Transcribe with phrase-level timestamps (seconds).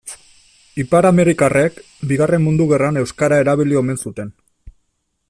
[0.83, 1.77] Ipar-amerikarrek
[2.13, 4.37] Bigarren Mundu Gerran euskara erabili omen zuten.